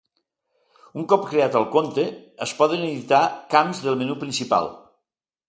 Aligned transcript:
Un 1.01 1.03
cop 1.11 1.27
creat 1.33 1.57
el 1.59 1.67
compte, 1.75 2.05
es 2.47 2.55
poden 2.63 2.87
editar 2.89 3.21
camps 3.53 3.85
del 3.87 4.01
menú 4.01 4.19
principal. 4.27 4.73